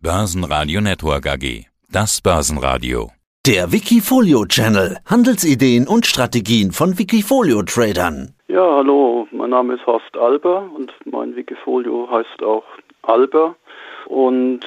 [0.00, 1.66] Börsenradio Network AG.
[1.90, 3.10] Das Börsenradio.
[3.44, 4.98] Der Wikifolio Channel.
[5.04, 8.32] Handelsideen und Strategien von Wikifolio Tradern.
[8.46, 12.62] Ja, hallo, mein Name ist Horst Alber und mein Wikifolio heißt auch
[13.02, 13.56] Alber.
[14.06, 14.60] Und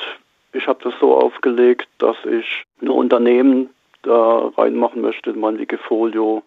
[0.52, 3.70] ich habe das so aufgelegt, dass ich ein Unternehmen
[4.02, 6.44] da reinmachen möchte in mein Wikifolio,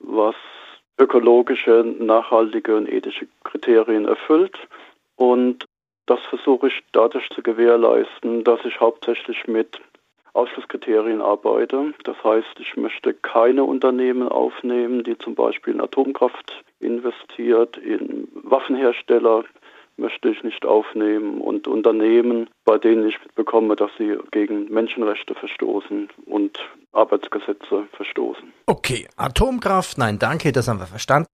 [0.00, 0.34] was
[0.98, 4.58] ökologische, nachhaltige und ethische Kriterien erfüllt.
[5.14, 5.64] Und
[6.06, 9.80] das versuche ich dadurch zu gewährleisten, dass ich hauptsächlich mit
[10.32, 11.94] Ausschlusskriterien arbeite.
[12.04, 19.44] Das heißt, ich möchte keine Unternehmen aufnehmen, die zum Beispiel in Atomkraft investiert, in Waffenhersteller
[19.96, 26.08] möchte ich nicht aufnehmen und Unternehmen, bei denen ich mitbekomme, dass sie gegen Menschenrechte verstoßen
[26.26, 26.58] und
[26.92, 28.52] Arbeitsgesetze verstoßen.
[28.66, 31.28] Okay, Atomkraft, nein, danke, das haben wir verstanden.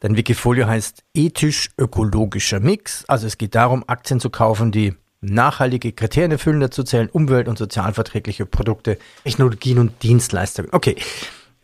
[0.00, 3.04] Dein Wikifolio heißt ethisch-ökologischer Mix.
[3.08, 6.60] Also es geht darum, Aktien zu kaufen, die nachhaltige Kriterien erfüllen.
[6.60, 10.70] Dazu zählen umwelt- und sozialverträgliche Produkte, Technologien und Dienstleistungen.
[10.72, 10.96] Okay.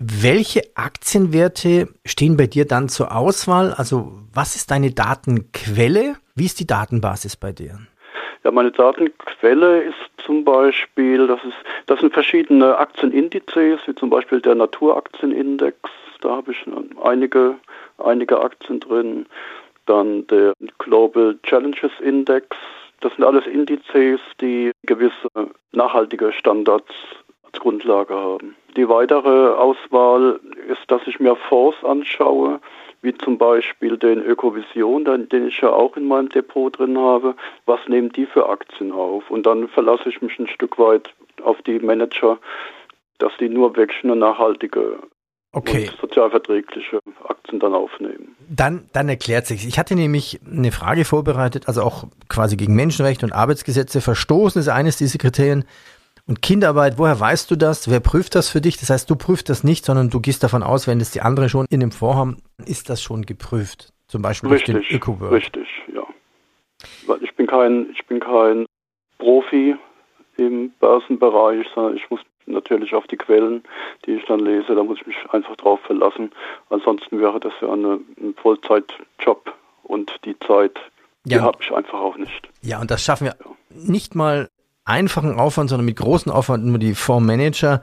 [0.04, 3.72] Welche Aktienwerte stehen bei dir dann zur Auswahl?
[3.72, 6.16] Also was ist deine Datenquelle?
[6.34, 7.78] Wie ist die Datenbasis bei dir?
[8.42, 14.40] Ja, meine Datenquelle ist zum Beispiel, das, ist, das sind verschiedene Aktienindizes, wie zum Beispiel
[14.40, 15.76] der Naturaktienindex,
[16.22, 16.64] da habe ich
[17.02, 17.56] einige,
[17.98, 19.26] einige Aktien drin.
[19.86, 22.56] Dann der Global Challenges Index,
[23.00, 25.28] das sind alles Indizes, die gewisse
[25.72, 26.94] nachhaltige Standards
[27.42, 28.56] als Grundlage haben.
[28.76, 32.60] Die weitere Auswahl ist, dass ich mir Fonds anschaue,
[33.02, 37.34] wie zum Beispiel den Ökovision, den ich ja auch in meinem Depot drin habe.
[37.66, 39.28] Was nehmen die für Aktien auf?
[39.30, 42.38] Und dann verlasse ich mich ein Stück weit auf die Manager,
[43.18, 44.98] dass die nur wirklich eine nachhaltige
[45.52, 45.90] okay.
[45.90, 48.36] und sozialverträgliche Aktien dann aufnehmen.
[48.48, 49.66] Dann, dann erklärt sich.
[49.66, 54.68] Ich hatte nämlich eine Frage vorbereitet, also auch quasi gegen Menschenrechte und Arbeitsgesetze verstoßen ist
[54.68, 55.64] eines dieser Kriterien.
[56.26, 57.90] Und Kinderarbeit, woher weißt du das?
[57.90, 58.78] Wer prüft das für dich?
[58.78, 61.48] Das heißt, du prüfst das nicht, sondern du gehst davon aus, wenn das die anderen
[61.48, 63.92] schon in dem Vorhaben, ist das schon geprüft.
[64.06, 66.02] Zum Beispiel richtig, durch den öko Richtig, ja.
[67.06, 68.66] Weil ich bin kein, ich bin kein
[69.18, 69.74] Profi
[70.36, 73.62] im Börsenbereich, sondern ich muss natürlich auf die Quellen,
[74.06, 76.30] die ich dann lese, da muss ich mich einfach drauf verlassen.
[76.70, 79.52] Ansonsten wäre das ja eine, ein Vollzeitjob
[79.84, 80.78] und die Zeit,
[81.24, 81.42] die ja.
[81.42, 82.48] habe ich einfach auch nicht.
[82.62, 83.50] Ja, und das schaffen wir ja.
[83.70, 84.48] nicht mal
[84.84, 87.82] einfachen Aufwand, sondern mit großen Aufwand nur die Fondsmanager.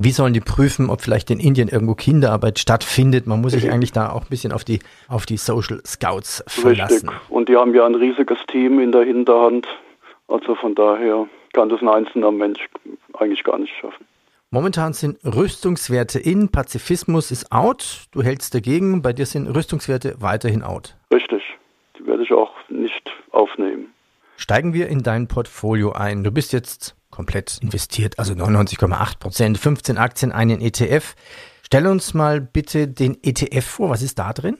[0.00, 3.26] Wie sollen die prüfen, ob vielleicht in Indien irgendwo Kinderarbeit stattfindet?
[3.26, 3.72] Man muss sich mhm.
[3.72, 4.78] eigentlich da auch ein bisschen auf die,
[5.08, 7.08] auf die Social Scouts verlassen.
[7.08, 7.30] Richtig.
[7.30, 9.66] Und die haben ja ein riesiges Team in der Hinterhand.
[10.28, 12.64] Also von daher kann das ein einzelner Mensch
[13.18, 14.06] eigentlich gar nicht schaffen.
[14.50, 18.06] Momentan sind Rüstungswerte in, Pazifismus ist out.
[18.12, 20.96] Du hältst dagegen, bei dir sind Rüstungswerte weiterhin out.
[21.12, 21.42] Richtig.
[21.98, 23.67] Die werde ich auch nicht aufnehmen.
[24.48, 26.24] Steigen wir in dein Portfolio ein.
[26.24, 31.16] Du bist jetzt komplett investiert, also 99,8 Prozent, 15 Aktien, einen ETF.
[31.66, 33.90] Stell uns mal bitte den ETF vor.
[33.90, 34.56] Was ist da drin?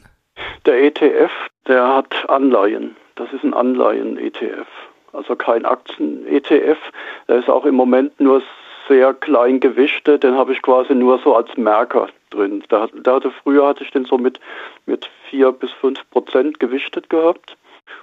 [0.66, 1.30] Der ETF,
[1.66, 2.96] der hat Anleihen.
[3.14, 4.66] Das ist ein Anleihen-ETF.
[5.14, 6.76] Also kein Aktien-ETF.
[7.26, 8.42] Der ist auch im Moment nur
[8.88, 10.22] sehr klein gewichtet.
[10.22, 12.62] Den habe ich quasi nur so als Merker drin.
[12.68, 14.38] Da, da hatte, früher hatte ich den so mit,
[14.84, 17.56] mit 4 bis 5 Prozent gewichtet gehabt.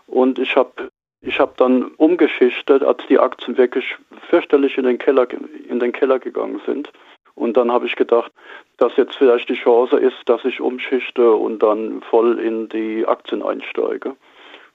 [0.07, 0.89] Und ich habe
[1.25, 3.95] ich habe dann umgeschichtet, als die Aktien wirklich
[4.29, 5.27] fürchterlich in den Keller,
[5.67, 6.91] in den Keller gegangen sind.
[7.33, 8.31] Und dann habe ich gedacht,
[8.77, 13.43] dass jetzt vielleicht die Chance ist, dass ich umschichte und dann voll in die Aktien
[13.43, 14.15] einsteige.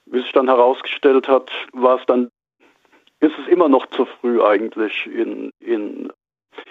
[0.07, 2.31] Wie sich dann herausgestellt hat, war es dann,
[3.21, 6.13] ist es immer noch zu früh eigentlich in, in,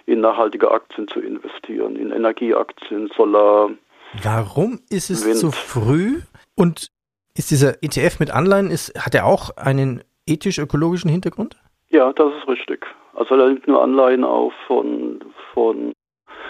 [0.06, 3.72] in nachhaltige Aktien zu investieren, in Energieaktien, Solar.
[4.24, 5.38] Warum ist es Wind.
[5.38, 6.20] zu früh?
[6.56, 6.92] Und
[7.40, 11.56] ist dieser ETF mit Anleihen, ist, hat er auch einen ethisch-ökologischen Hintergrund?
[11.88, 12.86] Ja, das ist richtig.
[13.16, 15.24] Also er nimmt nur Anleihen auf von,
[15.54, 15.94] von,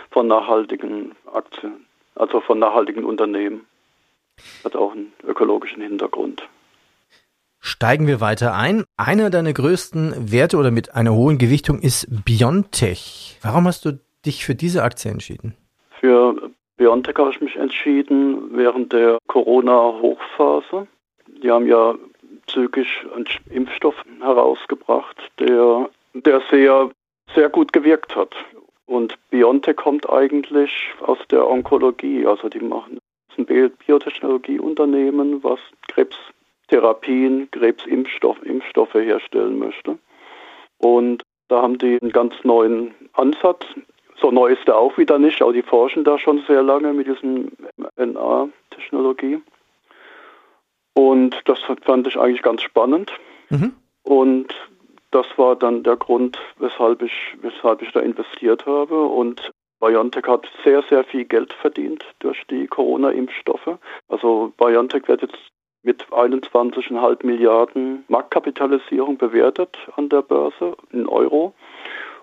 [0.09, 1.85] von nachhaltigen Aktien,
[2.15, 3.67] also von nachhaltigen Unternehmen.
[4.63, 6.49] Hat auch einen ökologischen Hintergrund.
[7.59, 8.83] Steigen wir weiter ein.
[8.97, 13.37] Einer deiner größten Werte oder mit einer hohen Gewichtung ist Biontech.
[13.43, 15.55] Warum hast du dich für diese Aktie entschieden?
[16.89, 20.87] BioNTech habe ich mich entschieden während der Corona-Hochphase.
[21.27, 21.93] Die haben ja
[22.47, 26.89] zügig einen Impfstoff herausgebracht, der, der sehr,
[27.35, 28.33] sehr gut gewirkt hat.
[28.87, 30.71] Und BioNTech kommt eigentlich
[31.01, 32.25] aus der Onkologie.
[32.25, 32.97] Also die machen
[33.37, 35.59] ein Biotechnologieunternehmen, was
[35.89, 39.99] Krebstherapien, Krebsimpfstoffe Impfstoffe herstellen möchte.
[40.79, 43.63] Und da haben die einen ganz neuen Ansatz
[44.21, 47.07] so neu ist er auch wieder nicht, aber die forschen da schon sehr lange mit
[47.07, 49.41] diesem mRNA-Technologie.
[50.93, 53.11] Und das fand ich eigentlich ganz spannend.
[53.49, 53.73] Mhm.
[54.03, 54.53] Und
[55.11, 59.03] das war dann der Grund, weshalb ich, weshalb ich da investiert habe.
[59.05, 63.77] Und BioNTech hat sehr, sehr viel Geld verdient durch die Corona-Impfstoffe.
[64.07, 65.37] Also BioNTech wird jetzt
[65.83, 71.53] mit 21,5 Milliarden Marktkapitalisierung bewertet an der Börse in Euro.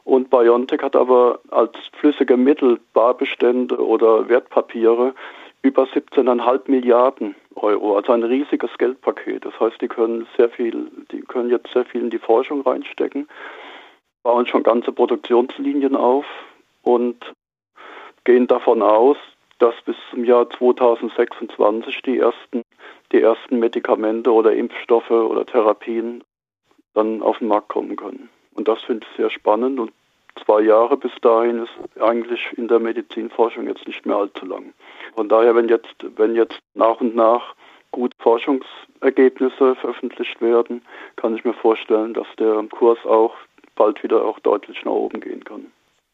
[0.07, 5.15] Und BioNTech hat aber als flüssige Mittel, Barbestände oder Wertpapiere
[5.63, 9.45] über 17,5 Milliarden Euro, also ein riesiges Geldpaket.
[9.45, 13.27] Das heißt, die können sehr viel, die können jetzt sehr viel in die Forschung reinstecken,
[14.23, 16.25] bauen schon ganze Produktionslinien auf
[16.83, 17.33] und
[18.23, 19.17] gehen davon aus,
[19.59, 22.63] dass bis zum Jahr 2026 die ersten,
[23.11, 26.23] die ersten Medikamente oder Impfstoffe oder Therapien
[26.95, 28.29] dann auf den Markt kommen können.
[28.57, 29.93] Und das finde ich sehr spannend und
[30.45, 34.73] zwei Jahre bis dahin ist eigentlich in der Medizinforschung jetzt nicht mehr allzu lang.
[35.15, 37.55] Von daher, wenn jetzt, wenn jetzt nach und nach
[37.93, 40.83] gut Forschungsergebnisse veröffentlicht werden,
[41.17, 43.35] kann ich mir vorstellen, dass der Kurs auch
[43.75, 45.67] bald wieder auch deutlich nach oben gehen kann.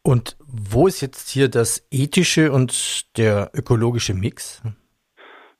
[0.05, 4.63] Und wo ist jetzt hier das ethische und der ökologische Mix?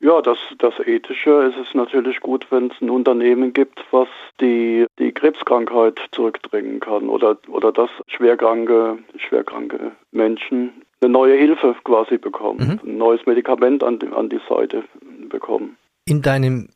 [0.03, 4.09] Ja, das, das Ethische ist es natürlich gut, wenn es ein Unternehmen gibt, was
[4.41, 12.19] die, die Krebskrankheit zurückdrängen kann oder, oder dass schwerkranke, schwerkranke Menschen eine neue Hilfe quasi
[12.19, 12.91] bekommen, mhm.
[12.91, 14.83] ein neues Medikament an die, an die Seite
[15.29, 15.77] bekommen.
[16.05, 16.71] In deinem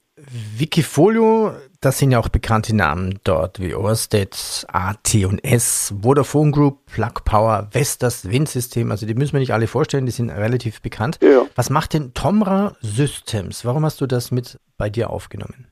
[0.58, 1.52] Wikifolio,
[1.82, 8.30] das sind ja auch bekannte Namen dort wie Orsted, AT&S, Vodafone Group, Plug Power, Vestas,
[8.30, 8.90] Windsystem.
[8.90, 11.18] Also die müssen wir nicht alle vorstellen, die sind relativ bekannt.
[11.20, 11.44] Ja.
[11.54, 13.66] Was macht denn Tomra Systems?
[13.66, 15.66] Warum hast du das mit bei dir aufgenommen?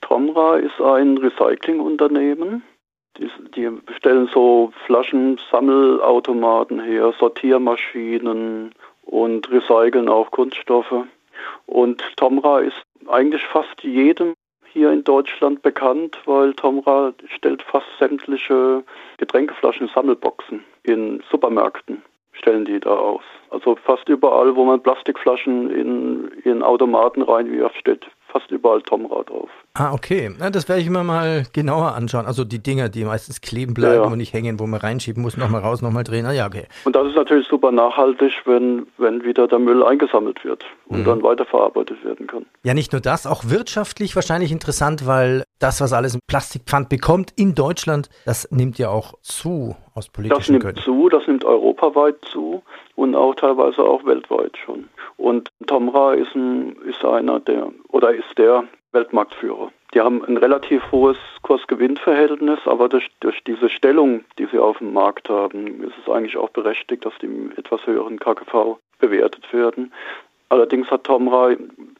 [0.00, 2.64] Tomra ist ein Recyclingunternehmen.
[3.18, 11.04] Die, die stellen so Flaschensammelautomaten her, Sortiermaschinen und recyceln auch Kunststoffe.
[11.66, 14.34] Und Tomra ist eigentlich fast jedem
[14.72, 18.84] hier in Deutschland bekannt, weil Tomra stellt fast sämtliche
[19.18, 22.02] Getränkeflaschen Sammelboxen in Supermärkten
[22.38, 23.22] stellen die da aus.
[23.50, 29.50] Also fast überall, wo man Plastikflaschen in, in Automaten reinwirft, steht fast überall Tomra drauf.
[29.78, 30.34] Ah, okay.
[30.38, 32.24] Na, das werde ich mir mal genauer anschauen.
[32.24, 34.10] Also die Dinger, die meistens kleben bleiben ja.
[34.10, 36.24] und nicht hängen, wo man reinschieben muss, nochmal raus, nochmal drehen.
[36.24, 36.66] Ah, ja, okay.
[36.84, 41.04] Und das ist natürlich super nachhaltig, wenn, wenn wieder der Müll eingesammelt wird und mhm.
[41.04, 42.46] dann weiterverarbeitet werden kann.
[42.62, 47.32] Ja, nicht nur das, auch wirtschaftlich wahrscheinlich interessant, weil das, was alles im Plastikpfand bekommt
[47.36, 50.80] in Deutschland, das nimmt ja auch zu aus politischen Das nimmt Gründen.
[50.80, 52.62] zu, das nimmt europaweit zu
[52.94, 54.88] und auch teilweise auch weltweit schon.
[55.16, 58.64] Und Tomra ist, ein, ist einer der oder ist der
[58.96, 59.70] Weltmarktführer.
[59.94, 64.92] Die haben ein relativ hohes Kursgewinnverhältnis, aber durch, durch diese Stellung, die sie auf dem
[64.92, 69.92] Markt haben, ist es eigentlich auch berechtigt, dass die im etwas höheren KGV bewertet werden.
[70.48, 71.50] Allerdings hat Tomra,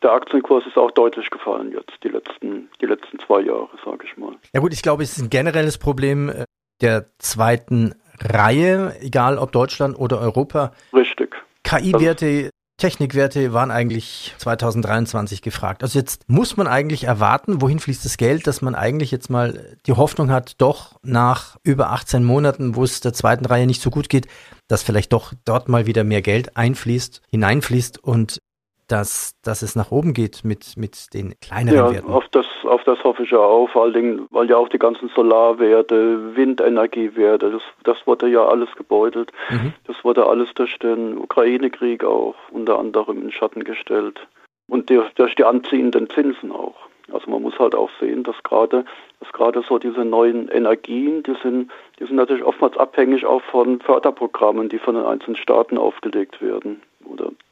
[0.03, 4.17] der Aktienkurs ist auch deutlich gefallen jetzt, die letzten, die letzten zwei Jahre, sage ich
[4.17, 4.35] mal.
[4.55, 6.45] Ja gut, ich glaube, es ist ein generelles Problem äh,
[6.81, 10.73] der zweiten Reihe, egal ob Deutschland oder Europa.
[10.93, 11.37] Richtig.
[11.65, 15.83] KI-Werte Technikwerte waren eigentlich 2023 gefragt.
[15.83, 19.77] Also jetzt muss man eigentlich erwarten, wohin fließt das Geld, dass man eigentlich jetzt mal
[19.87, 23.89] die Hoffnung hat, doch nach über 18 Monaten, wo es der zweiten Reihe nicht so
[23.89, 24.27] gut geht,
[24.69, 28.43] dass vielleicht doch dort mal wieder mehr Geld einfließt, hineinfließt und
[28.89, 32.13] dass, dass es nach oben geht mit, mit den kleineren ja, Werten.
[32.13, 34.79] Auf das, auf das hoffe ich ja auch, vor allen Dingen, weil ja auch die
[34.79, 39.33] ganzen Solarwerte, Windenergiewerte, das, das wurde ja alles gebeutelt.
[39.51, 39.73] Mhm.
[39.87, 44.27] Das wurde alles durch den Ukraine-Krieg auch unter anderem in Schatten gestellt.
[44.69, 46.77] Und durch, durch die anziehenden Zinsen auch.
[47.13, 48.85] Also man muss halt auch sehen, dass gerade
[49.21, 53.81] dass gerade so diese neuen Energien, die sind, die sind natürlich oftmals abhängig auch von
[53.81, 56.83] Förderprogrammen, die von den einzelnen Staaten aufgelegt werden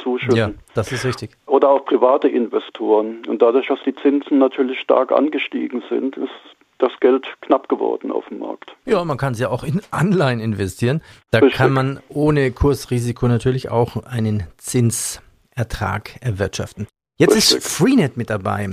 [0.04, 0.37] zuschütten.
[0.37, 1.30] Ja, das ist richtig.
[1.46, 3.26] Oder auch private Investoren.
[3.26, 6.30] Und dadurch, dass die Zinsen natürlich stark angestiegen sind, ist
[6.78, 8.76] das Geld knapp geworden auf dem Markt.
[8.84, 11.02] Ja, man kann es ja auch in Anleihen investieren.
[11.30, 11.56] Da Richtig.
[11.56, 16.87] kann man ohne Kursrisiko natürlich auch einen Zinsertrag erwirtschaften.
[17.16, 17.58] Jetzt Richtig.
[17.58, 18.68] ist Freenet mit dabei.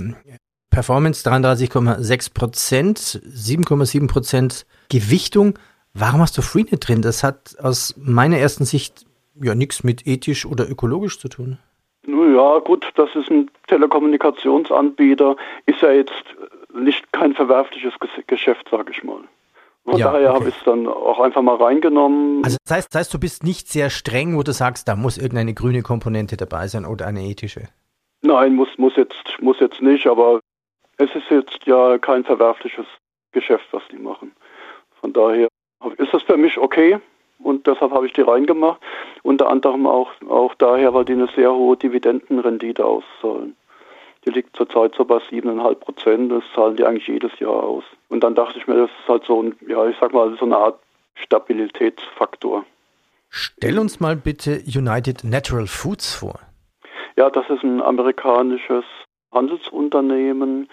[0.70, 5.58] Performance 33,6 Prozent, 7,7 Prozent Gewichtung.
[5.94, 7.02] Warum hast du Freenet drin?
[7.02, 11.58] Das hat aus meiner ersten Sicht ja nichts mit ethisch oder ökologisch zu tun.
[12.06, 15.36] Ja, gut, das ist ein Telekommunikationsanbieter,
[15.66, 16.24] ist ja jetzt
[16.74, 17.94] nicht kein verwerfliches
[18.26, 19.20] Geschäft, sage ich mal.
[19.84, 20.38] Von ja, daher okay.
[20.38, 22.44] habe ich es dann auch einfach mal reingenommen.
[22.44, 25.18] Also das heißt, das heißt, du bist nicht sehr streng, wo du sagst, da muss
[25.18, 27.68] irgendeine grüne Komponente dabei sein oder eine ethische.
[28.22, 30.40] Nein, muss, muss, jetzt, muss jetzt nicht, aber
[30.98, 32.86] es ist jetzt ja kein verwerfliches
[33.32, 34.32] Geschäft, was die machen.
[35.00, 35.48] Von daher
[35.98, 37.00] ist das für mich okay
[37.42, 38.80] und deshalb habe ich die reingemacht.
[39.22, 43.56] Unter anderem auch, auch daher, weil die eine sehr hohe Dividendenrendite auszahlen.
[44.24, 46.32] Die liegt zurzeit so bei 7,5 Prozent.
[46.32, 47.84] Das zahlen die eigentlich jedes Jahr aus.
[48.08, 50.44] Und dann dachte ich mir, das ist halt so ein, ja, ich sag mal, so
[50.44, 50.78] eine Art
[51.14, 52.64] Stabilitätsfaktor.
[53.30, 56.38] Stell uns mal bitte United Natural Foods vor.
[57.16, 58.84] Ja, das ist ein amerikanisches
[59.32, 60.68] Handelsunternehmen,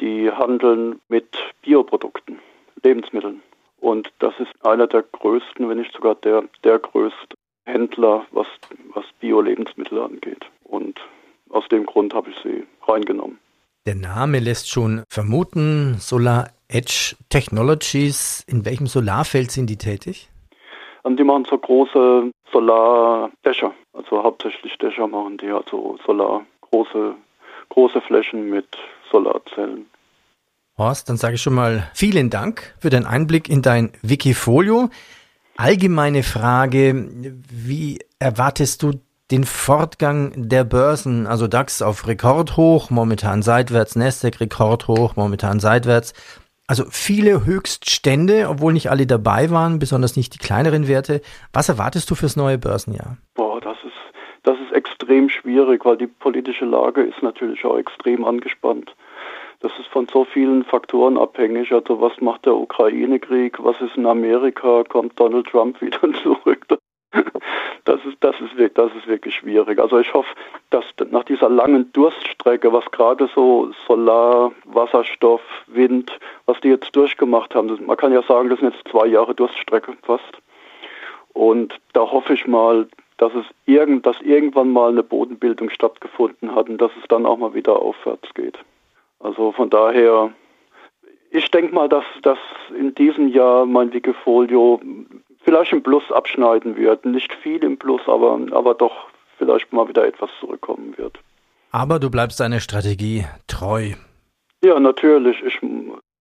[0.00, 1.26] die handeln mit
[1.62, 2.38] Bioprodukten,
[2.82, 3.42] Lebensmitteln.
[3.82, 7.34] Und das ist einer der größten, wenn nicht sogar der, der größte
[7.66, 8.46] Händler, was,
[8.94, 10.46] was Bio-Lebensmittel angeht.
[10.62, 11.00] Und
[11.50, 13.38] aus dem Grund habe ich sie reingenommen.
[13.84, 18.44] Der Name lässt schon vermuten, Solar Edge Technologies.
[18.46, 20.30] In welchem Solarfeld sind die tätig?
[21.02, 23.74] Und die machen so große Solardächer.
[23.94, 27.16] Also hauptsächlich Dächer machen die, also Solar, große,
[27.70, 28.68] große Flächen mit
[29.10, 29.86] Solarzellen.
[30.78, 34.88] Horst, dann sage ich schon mal vielen Dank für den Einblick in dein Wikifolio.
[35.56, 37.08] Allgemeine Frage,
[37.50, 38.92] wie erwartest du
[39.30, 46.14] den Fortgang der Börsen, also DAX auf Rekordhoch, momentan seitwärts, Nasdaq Rekordhoch, momentan seitwärts.
[46.66, 51.20] Also viele Höchststände, obwohl nicht alle dabei waren, besonders nicht die kleineren Werte.
[51.52, 53.18] Was erwartest du fürs neue Börsenjahr?
[53.34, 53.92] Boah, das ist,
[54.42, 58.94] das ist extrem schwierig, weil die politische Lage ist natürlich auch extrem angespannt.
[59.62, 61.72] Das ist von so vielen Faktoren abhängig.
[61.72, 63.62] Also was macht der Ukraine-Krieg?
[63.62, 64.82] Was ist in Amerika?
[64.88, 66.66] Kommt Donald Trump wieder zurück?
[67.84, 69.78] Das ist, das ist, das ist wirklich schwierig.
[69.78, 70.34] Also ich hoffe,
[70.70, 77.54] dass nach dieser langen Durststrecke, was gerade so Solar, Wasserstoff, Wind, was die jetzt durchgemacht
[77.54, 80.38] haben, man kann ja sagen, das sind jetzt zwei Jahre Durststrecke fast.
[81.34, 82.88] Und da hoffe ich mal,
[83.18, 87.36] dass es irgend, dass irgendwann mal eine Bodenbildung stattgefunden hat und dass es dann auch
[87.36, 88.58] mal wieder aufwärts geht.
[89.22, 90.32] Also von daher,
[91.30, 92.38] ich denke mal, dass, dass
[92.76, 94.80] in diesem Jahr mein Wikifolio
[95.44, 97.04] vielleicht im Plus abschneiden wird.
[97.04, 101.18] Nicht viel im Plus, aber, aber doch vielleicht mal wieder etwas zurückkommen wird.
[101.70, 103.92] Aber du bleibst deiner Strategie treu.
[104.62, 105.42] Ja, natürlich.
[105.42, 105.58] Ich,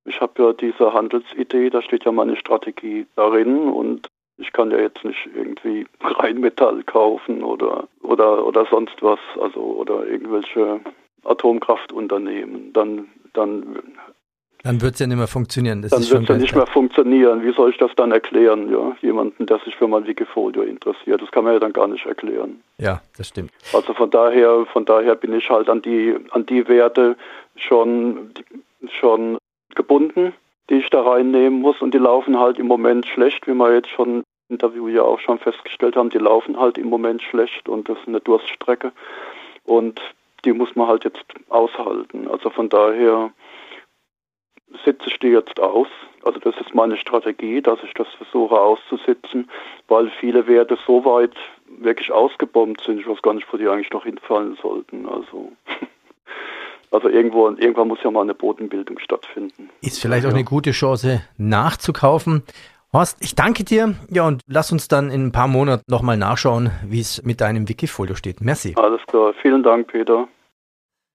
[0.05, 4.79] ich habe ja diese Handelsidee, da steht ja meine Strategie darin und ich kann ja
[4.79, 10.79] jetzt nicht irgendwie Rheinmetall kaufen oder, oder, oder sonst was, also oder irgendwelche
[11.23, 12.73] Atomkraftunternehmen.
[12.73, 13.79] Dann, dann
[14.63, 15.81] dann wird es ja nicht mehr funktionieren.
[15.81, 17.43] Das dann wird es ja nicht mehr funktionieren.
[17.43, 18.95] Wie soll ich das dann erklären, ja?
[19.01, 21.21] Jemanden, der sich für mein Wikifolio interessiert.
[21.21, 22.61] Das kann man ja dann gar nicht erklären.
[22.77, 23.51] Ja, das stimmt.
[23.73, 27.17] Also von daher, von daher bin ich halt an die, an die Werte
[27.55, 28.31] schon,
[28.99, 29.37] schon
[29.73, 30.33] gebunden,
[30.69, 31.81] die ich da reinnehmen muss.
[31.81, 35.19] Und die laufen halt im Moment schlecht, wie wir jetzt schon im Interview ja auch
[35.19, 36.11] schon festgestellt haben.
[36.11, 38.91] Die laufen halt im Moment schlecht und das ist eine Durststrecke.
[39.63, 39.99] Und
[40.45, 42.27] die muss man halt jetzt aushalten.
[42.27, 43.31] Also von daher
[44.85, 45.87] sitze ich die jetzt aus.
[46.23, 49.49] Also das ist meine Strategie, dass ich das versuche auszusitzen,
[49.87, 51.35] weil viele Werte so weit
[51.79, 55.07] wirklich ausgebombt sind, ich weiß gar nicht, wo die eigentlich noch hinfallen sollten.
[55.07, 55.51] Also,
[56.91, 59.69] also irgendwo, irgendwann muss ja mal eine Bodenbildung stattfinden.
[59.81, 60.29] Ist vielleicht ja.
[60.29, 62.43] auch eine gute Chance nachzukaufen.
[62.93, 63.95] Horst, ich danke dir.
[64.09, 67.69] Ja, und lass uns dann in ein paar Monaten nochmal nachschauen, wie es mit deinem
[67.69, 68.41] Wikifolio steht.
[68.41, 68.75] Merci.
[68.75, 69.33] Alles klar.
[69.41, 70.27] Vielen Dank, Peter.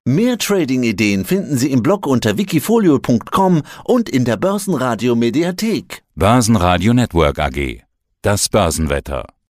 [0.09, 6.03] Mehr Trading-Ideen finden Sie im Blog unter wikifolio.com und in der Börsenradio Mediathek.
[6.15, 7.83] Börsenradio Network AG.
[8.23, 9.27] Das Börsenwetter.